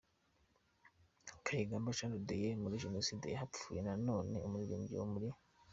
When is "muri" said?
2.63-2.81, 5.13-5.29